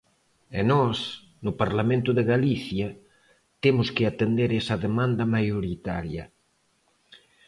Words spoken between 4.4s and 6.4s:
esa demanda maioritaria.